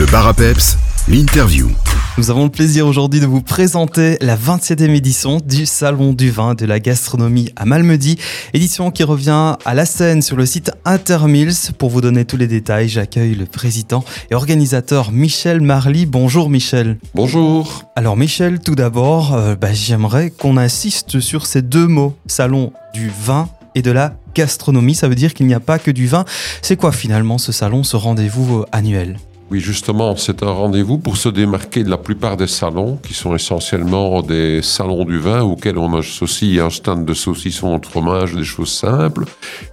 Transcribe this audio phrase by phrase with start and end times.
[0.00, 0.78] Le bar à peps,
[1.08, 1.70] l'interview.
[2.16, 6.54] Nous avons le plaisir aujourd'hui de vous présenter la 27e édition du Salon du vin
[6.54, 8.16] de la gastronomie à Malmedy.
[8.54, 11.74] Édition qui revient à la scène sur le site Intermills.
[11.76, 16.06] Pour vous donner tous les détails, j'accueille le président et organisateur Michel Marly.
[16.06, 16.96] Bonjour Michel.
[17.14, 17.84] Bonjour.
[17.94, 23.12] Alors Michel, tout d'abord, euh, bah, j'aimerais qu'on insiste sur ces deux mots, salon du
[23.26, 24.94] vin et de la gastronomie.
[24.94, 26.24] Ça veut dire qu'il n'y a pas que du vin.
[26.62, 29.18] C'est quoi finalement ce salon, ce rendez-vous euh, annuel?
[29.50, 33.34] Oui, justement, c'est un rendez-vous pour se démarquer de la plupart des salons, qui sont
[33.34, 38.44] essentiellement des salons du vin auxquels on associe un stand de saucisson, de fromage, des
[38.44, 39.24] choses simples.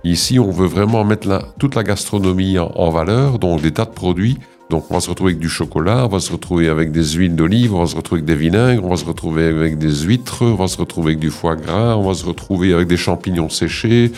[0.04, 3.91] Ici, on veut vraiment mettre toute la gastronomie en, en valeur, donc des tas de
[3.91, 4.40] produits.
[4.70, 7.35] Donc, on va se retrouver avec du chocolat, on va se retrouver avec des huiles
[7.35, 10.41] d'olive, on va se retrouver avec des vinaigres, on va se retrouver avec des huîtres,
[10.41, 13.48] on va se retrouver avec du foie gras, on va se retrouver avec des champignons
[13.48, 14.12] séchés,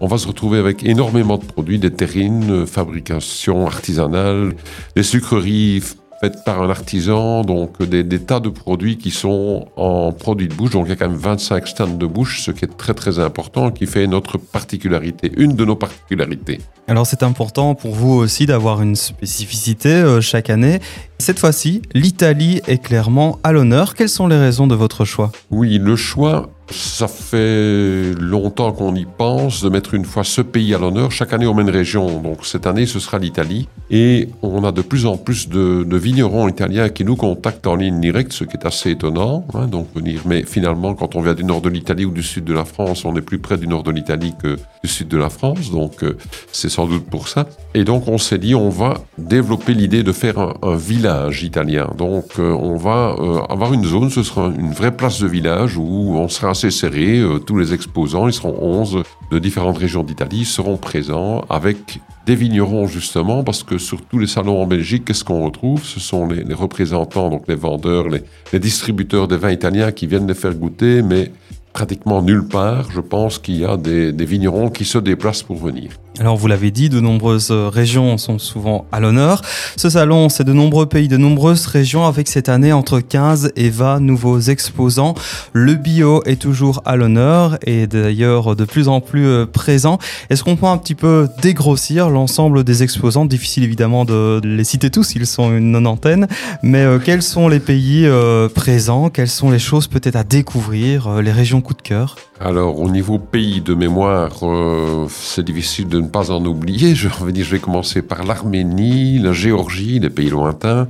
[0.00, 4.54] on va se retrouver avec énormément de produits, des terrines, fabrication artisanale,
[4.96, 5.82] des sucreries
[6.22, 10.48] f- faites par un artisan, donc des, des tas de produits qui sont en produits
[10.48, 10.70] de bouche.
[10.70, 13.18] Donc il y a quand même 25 stands de bouche, ce qui est très très
[13.18, 16.60] important, qui fait notre particularité, une de nos particularités.
[16.88, 20.80] Alors c'est important pour vous aussi d'avoir une spécificité euh, chaque année.
[21.18, 23.94] Cette fois-ci, l'Italie est clairement à l'honneur.
[23.94, 25.30] Quelles sont les raisons de votre choix?
[25.50, 30.74] Oui, le choix, ça fait longtemps qu'on y pense de mettre une fois ce pays
[30.74, 31.10] à l'honneur.
[31.10, 32.20] Chaque année, on met une région.
[32.20, 33.68] Donc cette année, ce sera l'Italie.
[33.90, 38.00] Et on a de plus en plus de, vignerons italiens qui nous contactent en ligne
[38.00, 39.44] directe, ce qui est assez étonnant.
[39.54, 40.22] hein, donc venir.
[40.24, 43.04] Mais finalement, quand on vient du nord de l'Italie ou du sud de la France,
[43.04, 45.70] on est plus près du nord de l'Italie que du sud de la France.
[45.70, 46.16] Donc euh,
[46.52, 47.46] c'est sans doute pour ça.
[47.74, 51.90] Et donc on s'est dit, on va développer l'idée de faire un, un village italien.
[51.98, 55.76] Donc euh, on va euh, avoir une zone, ce sera une vraie place de village
[55.76, 57.18] où on sera assez serré.
[57.18, 62.36] euh, tous les exposants, ils seront 11 de différentes régions d'Italie, seront présents avec des
[62.36, 65.84] vignerons justement, parce que sur tous les salons en Belgique, qu'est-ce qu'on retrouve?
[65.84, 70.34] Ce sont les, représentants, donc les vendeurs, les, distributeurs de vins italiens qui viennent les
[70.34, 71.32] faire goûter, mais
[71.72, 75.90] pratiquement nulle part, je pense qu'il y a des vignerons qui se déplacent pour venir.
[76.22, 79.42] Alors vous l'avez dit, de nombreuses euh, régions sont souvent à l'honneur.
[79.76, 83.70] Ce salon, c'est de nombreux pays, de nombreuses régions avec cette année entre 15 et
[83.70, 85.14] 20 nouveaux exposants.
[85.52, 89.98] Le bio est toujours à l'honneur et d'ailleurs de plus en plus euh, présent.
[90.30, 93.24] Est-ce qu'on peut un petit peu dégrossir l'ensemble des exposants?
[93.24, 96.28] Difficile évidemment de les citer tous, ils sont une nonantaine.
[96.62, 98.08] Mais euh, quels sont les pays
[98.54, 99.10] présents?
[99.10, 102.14] Quelles sont les choses peut-être à découvrir Les régions coup de cœur?
[102.44, 106.96] Alors, au niveau pays de mémoire, euh, c'est difficile de ne pas en oublier.
[106.96, 110.88] Je vais, dire, je vais commencer par l'Arménie, la Géorgie, les pays lointains,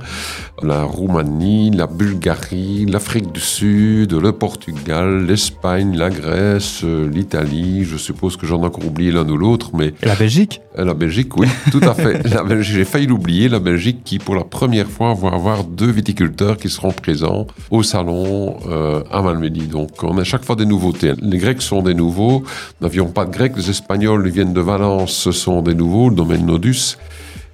[0.63, 7.83] la Roumanie, la Bulgarie, l'Afrique du Sud, le Portugal, l'Espagne, la Grèce, euh, l'Italie.
[7.83, 10.59] Je suppose que j'en ai encore oublié l'un ou l'autre, mais Et la Belgique?
[10.79, 12.23] Euh, La Belgique, oui, tout à fait.
[12.61, 16.69] J'ai failli l'oublier, la Belgique qui, pour la première fois, va avoir deux viticulteurs qui
[16.69, 19.67] seront présents au salon euh, à Malmedy.
[19.67, 21.13] Donc, on a chaque fois des nouveautés.
[21.21, 22.43] Les Grecs sont des nouveaux.
[22.79, 23.51] Nous n'avions pas de Grecs.
[23.57, 26.95] Les Espagnols, viennent de Valence, ce sont des nouveaux, le domaine Nodus.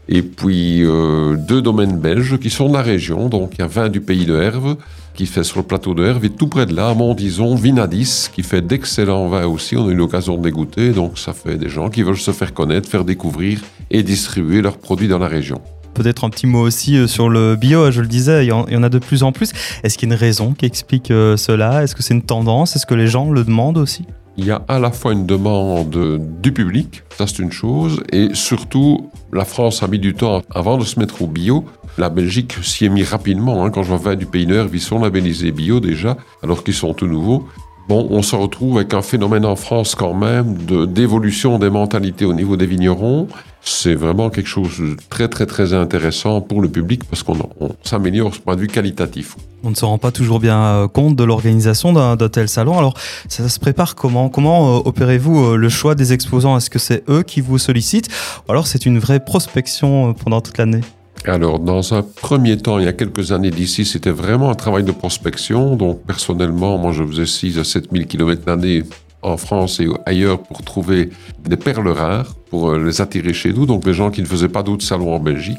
[0.07, 3.29] Et puis, euh, deux domaines belges qui sont de la région.
[3.29, 4.75] Donc, il y a vin du pays de Herve
[5.15, 6.23] qui fait sur le plateau de Herve.
[6.23, 9.75] Et tout près de là, à Montdison, Vinadis qui fait d'excellents vins aussi.
[9.75, 10.91] On a eu l'occasion de les goûter.
[10.91, 14.77] Donc, ça fait des gens qui veulent se faire connaître, faire découvrir et distribuer leurs
[14.77, 15.61] produits dans la région.
[15.99, 18.83] Peut-être un petit mot aussi euh, sur le bio, je le disais, il y en,
[18.83, 19.51] a de plus en plus.
[19.83, 21.83] Est-ce qu'il y a une raison qui explique euh, cela?
[21.83, 22.77] Est-ce que c'est une tendance?
[22.77, 24.05] Est-ce que les gens le demandent aussi?
[24.37, 28.29] Il y a à la fois une demande du public, ça c'est une chose, et
[28.31, 31.65] surtout, la France a mis du temps avant de se mettre au bio.
[31.97, 33.65] La Belgique s'y est mis rapidement.
[33.65, 33.69] hein.
[33.69, 37.07] Quand je vin du pays de ils sont labellisés bio déjà, alors qu'ils sont tout
[37.07, 37.45] nouveaux.
[37.89, 40.53] Bon, on se retrouve avec un phénomène en France quand même
[40.85, 43.27] d'évolution des mentalités au niveau des vignerons.
[43.61, 47.75] C'est vraiment quelque chose de très très très intéressant pour le public parce qu'on on
[47.83, 49.35] s'améliore ce point de vue qualitatif.
[49.63, 52.77] On ne se rend pas toujours bien euh, compte de l'organisation d'un tel salon.
[52.77, 52.93] Alors,
[53.27, 54.29] ça, se prépare comment?
[54.29, 56.55] Comment euh, opérez-vous euh, le choix des exposants?
[56.55, 58.07] Est-ce que c'est eux qui vous sollicitent?
[58.47, 60.81] Ou alors c'est une vraie prospection pendant toute l'année?
[61.25, 64.83] Alors, dans un premier temps, il y a quelques années d'ici, c'était vraiment un travail
[64.83, 65.75] de prospection.
[65.75, 68.83] Donc, personnellement, moi, je faisais 6 à 7 000 km l'année
[69.21, 71.09] en France et ailleurs pour trouver
[71.43, 73.65] des perles rares, pour euh, les attirer chez nous.
[73.65, 75.57] Donc, les gens qui ne faisaient pas d'autres salons en Belgique.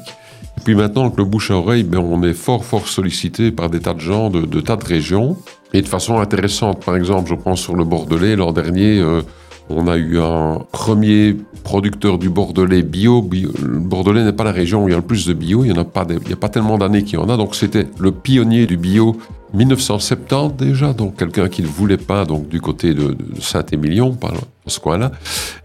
[0.57, 3.69] Et puis maintenant, avec le bouche à oreille, ben, on est fort, fort sollicité par
[3.69, 5.37] des tas de gens de, tas de régions.
[5.73, 9.21] Et de façon intéressante, par exemple, je prends sur le Bordelais, l'an dernier, euh,
[9.69, 13.27] on a eu un premier producteur du Bordelais bio.
[13.31, 15.63] Le Bordelais n'est pas la région où il y a le plus de bio.
[15.63, 17.37] Il n'y a a pas tellement d'années qu'il y en a.
[17.37, 19.15] Donc c'était le pionnier du bio
[19.53, 24.31] 1970 déjà, donc quelqu'un qui ne voulait pas, donc du côté de, Saint-Émilion, dans
[24.67, 25.11] ce coin-là.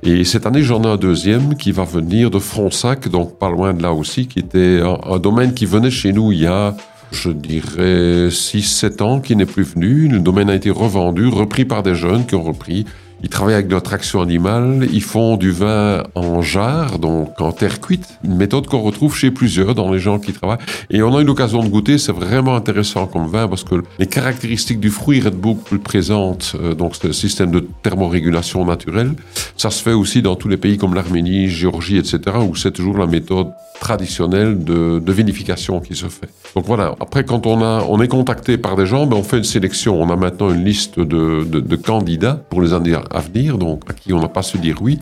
[0.03, 3.75] Et cette année, j'en ai un deuxième qui va venir de Fronsac, donc pas loin
[3.75, 6.75] de là aussi, qui était un, domaine qui venait chez nous il y a
[7.13, 10.09] je dirais 6-7 ans, qui n'est plus venu.
[10.09, 12.85] Le domaine a été revendu, repris par des jeunes qui ont repris.
[13.27, 17.81] Ils travaillent avec notre action animale, ils font du vin en jarre, donc en terre
[17.81, 20.65] cuite, une méthode qu'on retrouve chez plusieurs dans les gens qui travaillent.
[20.91, 24.07] Et on a eu l'occasion de goûter, c'est vraiment intéressant comme vin parce que les
[24.07, 29.15] caractéristiques du fruit restent beaucoup plus présentes, euh, donc c'est un système de thermorégulation naturelle.
[29.57, 32.97] Ça se fait aussi dans tous les pays comme l'Arménie, Géorgie, etc., où c'est toujours
[32.97, 33.49] la méthode
[33.81, 36.29] traditionnelle de, vinification qui se fait.
[36.55, 39.39] Donc voilà, après quand on, a, on est contacté par des gens, ben on fait
[39.39, 40.01] une sélection.
[40.01, 43.93] On a maintenant une liste de, de candidats pour les années à venir, donc à
[43.93, 44.99] qui on n'a pas su dire oui.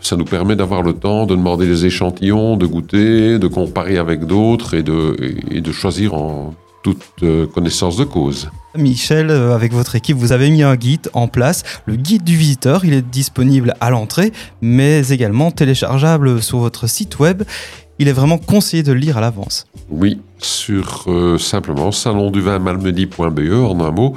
[0.00, 4.26] Ça nous permet d'avoir le temps de demander des échantillons, de goûter, de comparer avec
[4.26, 5.16] d'autres et de,
[5.50, 8.50] et de choisir en toute euh, connaissance de cause.
[8.76, 11.62] Michel, euh, avec votre équipe, vous avez mis un guide en place.
[11.86, 17.18] Le guide du visiteur, il est disponible à l'entrée, mais également téléchargeable sur votre site
[17.18, 17.42] web.
[17.98, 19.66] Il est vraiment conseillé de le lire à l'avance.
[19.88, 24.14] Oui, sur euh, simplement salonduvinmalmedy.be en un mot.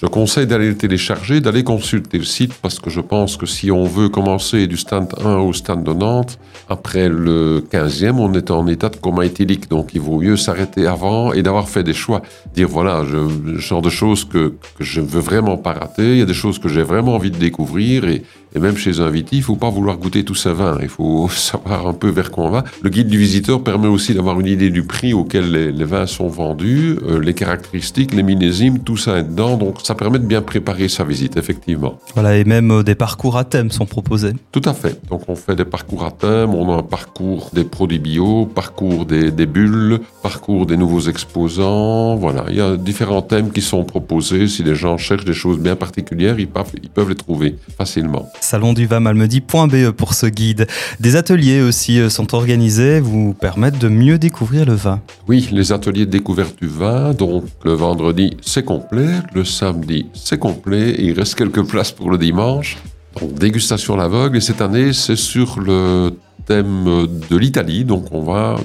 [0.00, 3.72] Je conseille d'aller le télécharger, d'aller consulter le site parce que je pense que si
[3.72, 6.38] on veut commencer du stand 1 au stand de Nantes,
[6.68, 9.68] après le 15e, on est en état de coma éthylique.
[9.68, 12.22] Donc il vaut mieux s'arrêter avant et d'avoir fait des choix.
[12.54, 16.12] Dire voilà, je, genre de choses que, que je ne veux vraiment pas rater.
[16.12, 18.22] Il y a des choses que j'ai vraiment envie de découvrir et,
[18.54, 20.78] et même chez un viti, il faut pas vouloir goûter tout sa vin.
[20.80, 22.64] Il faut savoir un peu vers quoi on va.
[22.82, 26.28] Le guide du visiteur permet aussi d'avoir une idée du prix auquel les, vins sont
[26.28, 29.56] vendus, euh, les caractéristiques, les millésimes, tout ça est dedans.
[29.56, 31.98] Donc ça permet de bien préparer sa visite, effectivement.
[32.14, 34.32] Voilà, et même euh, des parcours à thème sont proposés.
[34.52, 35.00] Tout à fait.
[35.08, 39.04] Donc on fait des parcours à thème, on a un parcours des produits bio, parcours
[39.04, 42.16] des, des bulles, parcours des nouveaux exposants.
[42.16, 44.48] Voilà, il y a différents thèmes qui sont proposés.
[44.48, 48.28] Si les gens cherchent des choses bien particulières, ils peuvent, ils peuvent les trouver facilement
[48.40, 50.66] salonduvinmalmedy.be pour ce guide.
[51.00, 55.00] Des ateliers aussi euh, sont organisés, vous permettent de mieux découvrir le vin.
[55.28, 60.38] Oui, les ateliers de découverte du vin, donc le vendredi c'est complet, le samedi c'est
[60.38, 62.78] complet et il reste quelques places pour le dimanche.
[63.20, 66.12] Donc dégustation à l'aveugle et cette année c'est sur le
[66.46, 68.56] thème de l'Italie, donc on va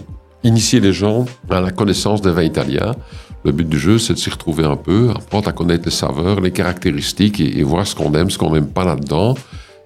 [0.44, 2.94] initier les gens à la connaissance des vins italiens.
[3.46, 6.40] Le but du jeu, c'est de s'y retrouver un peu, apprendre à connaître les saveurs,
[6.40, 9.36] les caractéristiques et, voir ce qu'on aime, ce qu'on n'aime pas là-dedans.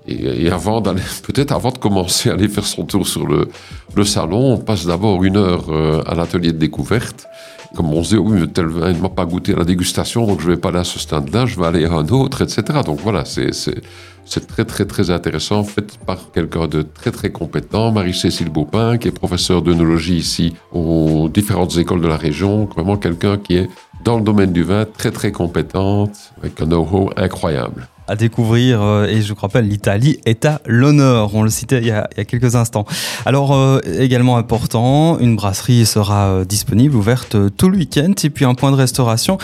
[0.07, 3.50] Et, avant d'aller, peut-être avant de commencer à aller faire son tour sur le,
[4.06, 7.27] salon, on passe d'abord une heure euh, à l'atelier de découverte.
[7.75, 10.25] Comme on se dit, oui, mais tel vin ne m'a pas goûté à la dégustation,
[10.25, 12.63] donc je vais pas aller à ce stand-là, je vais aller à un autre, etc.
[12.86, 13.51] Donc voilà, c'est
[14.27, 19.07] c'est très, très, très intéressant, fait par quelqu'un de très, très compétent, Marie-Cécile Baupin, qui
[19.07, 22.65] est professeure d'œnologie ici aux différentes écoles de la région.
[22.65, 23.69] Vraiment quelqu'un qui est
[24.04, 29.06] dans le domaine du vin très, très compétente, avec un know-how incroyable à découvrir euh,
[29.06, 31.36] et je vous rappelle l'Italie est à l'honneur.
[31.36, 32.86] On le citait il y a, quelques instants.
[33.25, 38.13] Alors euh, également important une brasserie sera euh, disponible ouverte tout le week-end.
[38.24, 39.38] Et puis un point de restauration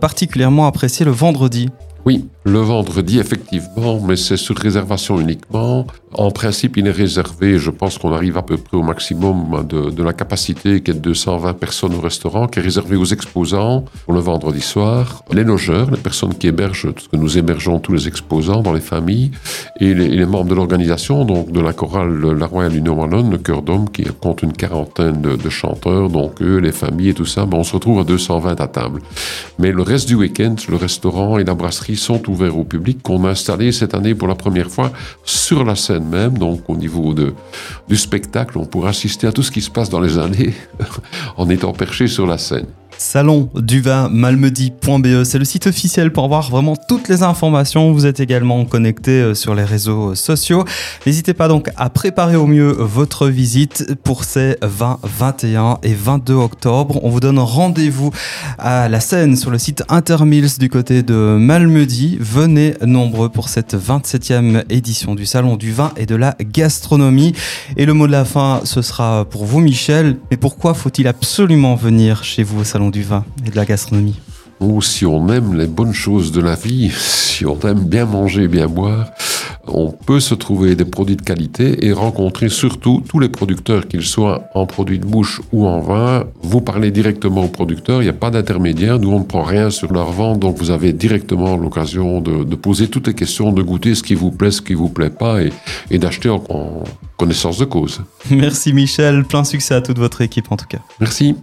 [0.00, 1.68] particulièrement apprécié le vendredi.
[2.04, 5.86] Oui, le vendredi, effectivement, mais c'est sur réservation uniquement.
[6.14, 10.02] En principe, il est réservé, je pense qu'on arrive à peu près au maximum de,
[10.02, 14.12] la capacité qui est de 220 personnes au restaurant, qui est réservé aux exposants pour
[14.12, 18.08] le vendredi soir, les logeurs, les personnes qui hébergent, parce que nous hébergeons tous les
[18.08, 19.30] exposants dans les familles,
[19.80, 23.62] et les, membres de l'organisation, donc de la chorale La Royale Union Wallonne, le cœur
[23.62, 27.58] d'homme, qui compte une quarantaine de, chanteurs, donc eux, les familles et tout ça, ben
[27.58, 29.00] on se retrouve à 220 à table.
[29.58, 33.24] Mais le reste du week-end, le restaurant et la brasserie sont ouverts au public, qu'on
[33.24, 34.92] a installé cette année pour la première fois
[35.24, 37.34] sur la scène même, donc au niveau de,
[37.88, 40.54] du spectacle, on pourra assister à tout ce qui se passe dans les années
[41.36, 42.66] en étant perché sur la scène
[42.98, 45.24] salon du vin malmedy.be.
[45.24, 47.92] C'est le site officiel pour voir vraiment toutes les informations.
[47.92, 50.64] Vous êtes également connecté euh, sur les réseaux sociaux.
[51.06, 56.34] N'hésitez pas donc à préparer au mieux votre visite pour ces 20, 21 et 22
[56.34, 57.00] octobre.
[57.02, 58.10] On vous donne rendez-vous
[58.58, 62.18] à la scène sur le site Intermills du côté de Malmedy.
[62.20, 67.34] Venez nombreux pour cette 27e édition du salon du vin et de la gastronomie.
[67.76, 70.18] Et le mot de la fin, ce sera pour vous Michel.
[70.30, 74.18] Mais pourquoi faut-il absolument venir chez vous au salon du vin et de la gastronomie
[74.60, 78.48] Ou si on aime les bonnes choses de la vie, si on aime bien manger,
[78.48, 79.06] bien boire,
[79.66, 84.04] on peut se trouver des produits de qualité et rencontrer surtout tous les producteurs, qu'ils
[84.04, 86.24] soient en produits de bouche ou en vin.
[86.42, 89.70] Vous parlez directement aux producteurs, il n'y a pas d'intermédiaire, nous on ne prend rien
[89.70, 93.94] sur leur vente, donc vous avez directement l'occasion de, poser toutes les questions, de goûter
[93.94, 95.52] ce qui vous plaît, ce qui vous plaît pas et,
[95.90, 96.84] et d'acheter en, en
[97.16, 98.02] connaissance de cause.
[98.30, 100.80] Merci Michel, plein succès à toute votre équipe en tout cas.
[101.00, 101.34] Merci.